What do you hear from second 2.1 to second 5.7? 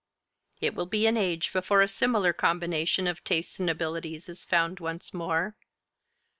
combination of tastes and abilities is found once more.